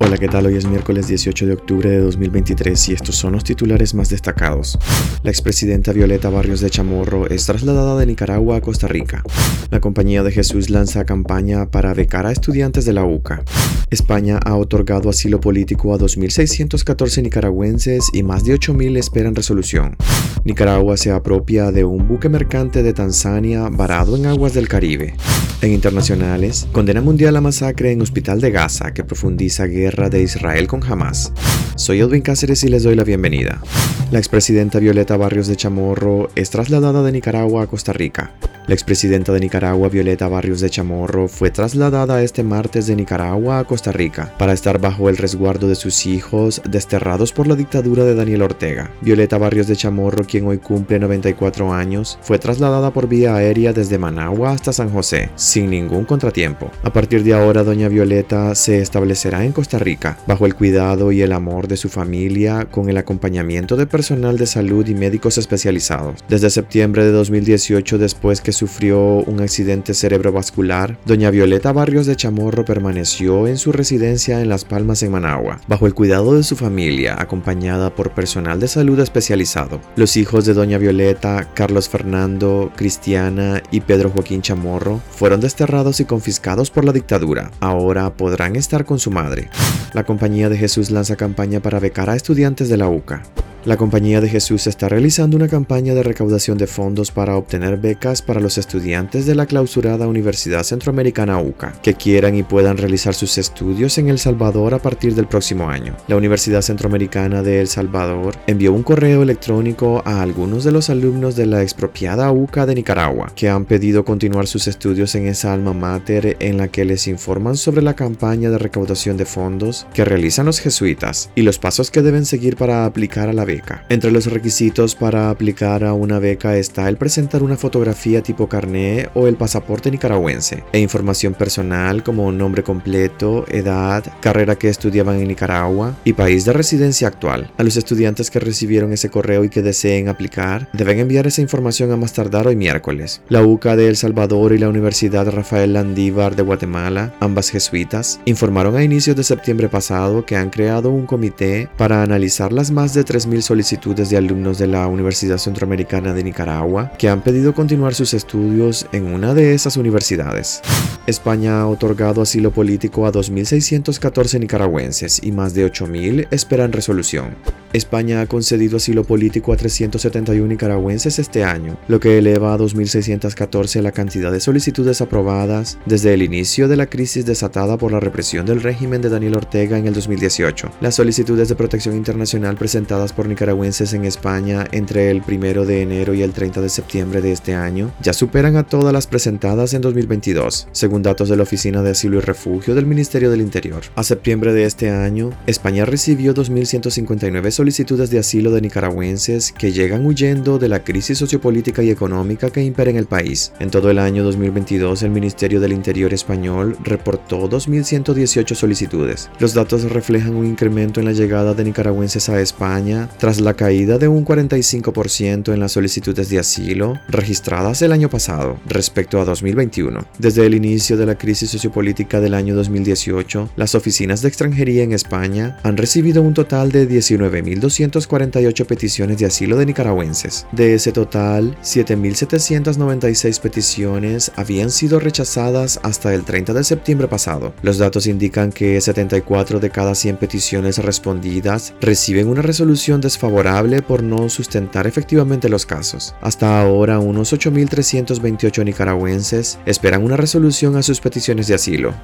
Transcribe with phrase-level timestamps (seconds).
[0.00, 0.46] Hola, ¿qué tal?
[0.46, 4.78] Hoy es miércoles 18 de octubre de 2023 y estos son los titulares más destacados.
[5.24, 9.24] La expresidenta Violeta Barrios de Chamorro es trasladada de Nicaragua a Costa Rica.
[9.70, 13.42] La Compañía de Jesús lanza campaña para becar a estudiantes de la UCA.
[13.90, 19.96] España ha otorgado asilo político a 2.614 nicaragüenses y más de 8.000 esperan resolución.
[20.44, 25.16] Nicaragua se apropia de un buque mercante de Tanzania varado en aguas del Caribe.
[25.60, 30.66] En internacionales, condena mundial a masacre en Hospital de Gaza que profundiza guerra de Israel
[30.66, 31.32] con Hamas.
[31.74, 33.62] Soy Edwin Cáceres y les doy la bienvenida.
[34.10, 38.30] La expresidenta Violeta Barrios de Chamorro es trasladada de Nicaragua a Costa Rica.
[38.68, 43.64] La expresidenta de Nicaragua, Violeta Barrios de Chamorro, fue trasladada este martes de Nicaragua a
[43.64, 48.14] Costa Rica para estar bajo el resguardo de sus hijos desterrados por la dictadura de
[48.14, 48.90] Daniel Ortega.
[49.00, 53.96] Violeta Barrios de Chamorro, quien hoy cumple 94 años, fue trasladada por vía aérea desde
[53.96, 56.70] Managua hasta San José, sin ningún contratiempo.
[56.82, 61.22] A partir de ahora, doña Violeta se establecerá en Costa Rica, bajo el cuidado y
[61.22, 66.22] el amor de su familia, con el acompañamiento de personal de salud y médicos especializados.
[66.28, 72.64] Desde septiembre de 2018, después que sufrió un accidente cerebrovascular, doña Violeta Barrios de Chamorro
[72.64, 77.14] permaneció en su residencia en Las Palmas en Managua, bajo el cuidado de su familia,
[77.20, 79.80] acompañada por personal de salud especializado.
[79.94, 86.04] Los hijos de doña Violeta, Carlos Fernando, Cristiana y Pedro Joaquín Chamorro, fueron desterrados y
[86.04, 87.52] confiscados por la dictadura.
[87.60, 89.50] Ahora podrán estar con su madre.
[89.92, 93.22] La Compañía de Jesús lanza campaña para becar a estudiantes de la UCA.
[93.68, 98.22] La Compañía de Jesús está realizando una campaña de recaudación de fondos para obtener becas
[98.22, 103.36] para los estudiantes de la clausurada Universidad Centroamericana UCA que quieran y puedan realizar sus
[103.36, 105.94] estudios en El Salvador a partir del próximo año.
[106.06, 111.36] La Universidad Centroamericana de El Salvador envió un correo electrónico a algunos de los alumnos
[111.36, 115.74] de la expropiada UCA de Nicaragua que han pedido continuar sus estudios en esa alma
[115.74, 120.46] mater en la que les informan sobre la campaña de recaudación de fondos que realizan
[120.46, 123.57] los jesuitas y los pasos que deben seguir para aplicar a la beca
[123.88, 129.08] entre los requisitos para aplicar a una beca está el presentar una fotografía tipo carné
[129.14, 135.28] o el pasaporte nicaragüense e información personal como nombre completo, edad, carrera que estudiaban en
[135.28, 137.50] Nicaragua y país de residencia actual.
[137.56, 141.92] A los estudiantes que recibieron ese correo y que deseen aplicar deben enviar esa información
[141.92, 143.20] a más tardar hoy miércoles.
[143.28, 148.76] La UCA de El Salvador y la Universidad Rafael Landívar de Guatemala, ambas jesuitas, informaron
[148.76, 153.04] a inicios de septiembre pasado que han creado un comité para analizar las más de
[153.04, 158.12] 3.000 solicitudes de alumnos de la Universidad Centroamericana de Nicaragua que han pedido continuar sus
[158.12, 160.60] estudios en una de esas universidades.
[161.08, 167.34] España ha otorgado asilo político a 2.614 nicaragüenses y más de 8.000 esperan resolución.
[167.72, 173.80] España ha concedido asilo político a 371 nicaragüenses este año, lo que eleva a 2.614
[173.80, 178.44] la cantidad de solicitudes aprobadas desde el inicio de la crisis desatada por la represión
[178.44, 180.72] del régimen de Daniel Ortega en el 2018.
[180.80, 186.14] Las solicitudes de protección internacional presentadas por nicaragüenses en España entre el 1 de enero
[186.14, 189.82] y el 30 de septiembre de este año ya superan a todas las presentadas en
[189.82, 193.82] 2022, según datos de la Oficina de Asilo y Refugio del Ministerio del Interior.
[193.94, 200.04] A septiembre de este año, España recibió 2.159 solicitudes de asilo de nicaragüenses que llegan
[200.06, 203.52] huyendo de la crisis sociopolítica y económica que impera en el país.
[203.60, 209.30] En todo el año 2022, el Ministerio del Interior español reportó 2.118 solicitudes.
[209.38, 213.98] Los datos reflejan un incremento en la llegada de nicaragüenses a España tras la caída
[213.98, 220.06] de un 45% en las solicitudes de asilo registradas el año pasado respecto a 2021.
[220.18, 224.92] Desde el inicio de la crisis sociopolítica del año 2018, las oficinas de extranjería en
[224.92, 230.46] España han recibido un total de 19.248 peticiones de asilo de nicaragüenses.
[230.52, 237.52] De ese total, 7.796 peticiones habían sido rechazadas hasta el 30 de septiembre pasado.
[237.62, 244.02] Los datos indican que 74 de cada 100 peticiones respondidas reciben una resolución desfavorable por
[244.02, 246.14] no sustentar efectivamente los casos.
[246.20, 251.94] Hasta ahora, unos 8.328 nicaragüenses esperan una resolución sus peticiones de asilo.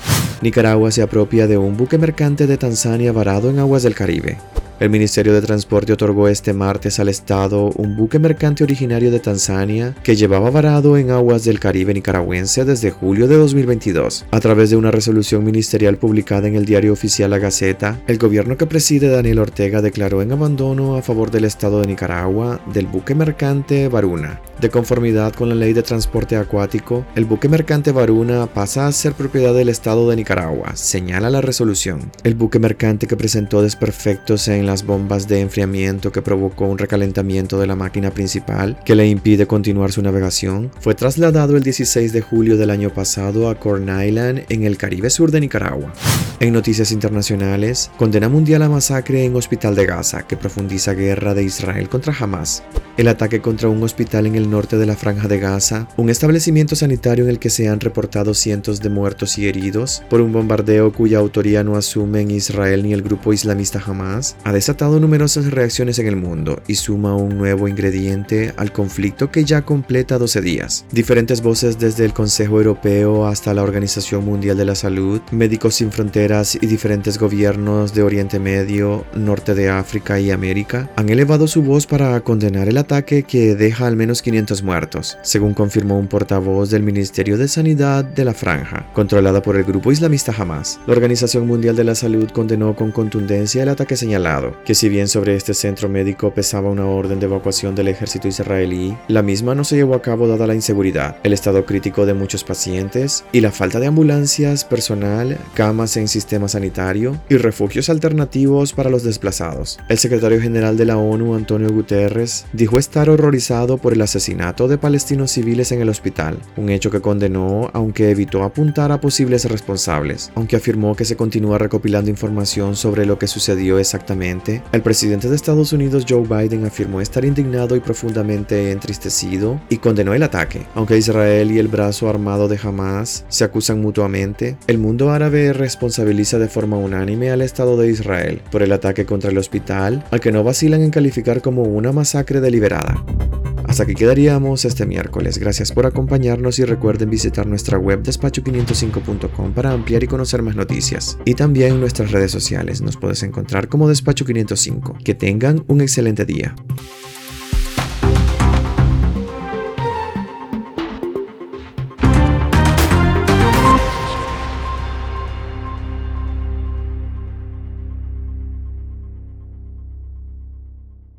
[0.41, 4.39] Nicaragua se apropia de un buque mercante de Tanzania varado en aguas del Caribe.
[4.81, 9.95] El Ministerio de Transporte otorgó este martes al Estado un buque mercante originario de Tanzania
[10.03, 14.27] que llevaba varado en aguas del Caribe nicaragüense desde julio de 2022.
[14.33, 18.57] A través de una resolución ministerial publicada en el diario oficial La Gaceta, el gobierno
[18.57, 23.15] que preside Daniel Ortega declaró en abandono a favor del Estado de Nicaragua del buque
[23.15, 24.41] mercante Varuna.
[24.61, 29.13] De conformidad con la ley de transporte acuático, el buque mercante Varuna pasa a ser
[29.13, 32.11] propiedad del Estado de Nicaragua, señala la resolución.
[32.23, 36.79] El buque mercante que presentó desperfectos en en las bombas de enfriamiento que provocó un
[36.79, 42.15] recalentamiento de la máquina principal que le impide continuar su navegación, fue trasladado el 16
[42.15, 45.93] de julio del año pasado a Corn Island en el Caribe Sur de Nicaragua.
[46.41, 51.45] En noticias internacionales, condena mundial a masacre en Hospital de Gaza que profundiza guerra de
[51.45, 52.63] Israel contra Hamas
[52.97, 56.77] el ataque contra un hospital en el norte de la franja de Gaza, un establecimiento
[56.77, 60.93] sanitario en el que se han reportado cientos de muertos y heridos por un bombardeo
[60.93, 66.07] cuya autoría no asumen Israel ni el grupo islamista Hamas, ha desatado numerosas reacciones en
[66.07, 70.87] el mundo y suma un nuevo ingrediente al conflicto que ya completa 12 días.
[70.93, 75.91] Diferentes voces desde el Consejo Europeo hasta la Organización Mundial de la Salud, Médicos Sin
[75.91, 81.63] Fronteras y diferentes gobiernos de Oriente Medio, Norte de África y América han elevado su
[81.63, 86.71] voz para condenar el ataque que deja al menos 500 muertos, según confirmó un portavoz
[86.71, 90.79] del Ministerio de Sanidad de la Franja, controlada por el grupo islamista Hamas.
[90.87, 95.09] La Organización Mundial de la Salud condenó con contundencia el ataque señalado, que si bien
[95.09, 99.65] sobre este centro médico pesaba una orden de evacuación del ejército israelí, la misma no
[99.65, 103.51] se llevó a cabo dada la inseguridad, el estado crítico de muchos pacientes y la
[103.51, 109.79] falta de ambulancias, personal, camas en sistema sanitario y refugios alternativos para los desplazados.
[109.89, 114.79] El secretario general de la ONU, Antonio Guterres, dijo estar horrorizado por el asesinato de
[114.79, 120.33] palestinos civiles en el hospital, un hecho que condenó aunque evitó apuntar a posibles responsables.
[120.35, 125.37] Aunque afirmó que se continúa recopilando información sobre lo que sucedió exactamente, el presidente de
[125.37, 130.67] Estados Unidos Joe Biden afirmó estar indignado y profundamente entristecido y condenó el ataque.
[130.75, 136.39] Aunque Israel y el brazo armado de Hamas se acusan mutuamente, el mundo árabe responsabiliza
[136.39, 140.33] de forma unánime al Estado de Israel por el ataque contra el hospital, al que
[140.33, 142.41] no vacilan en calificar como una masacre
[142.73, 145.39] hasta aquí quedaríamos este miércoles.
[145.39, 151.19] Gracias por acompañarnos y recuerden visitar nuestra web despacho505.com para ampliar y conocer más noticias.
[151.25, 152.81] Y también nuestras redes sociales.
[152.81, 155.03] Nos puedes encontrar como Despacho505.
[155.03, 156.55] Que tengan un excelente día.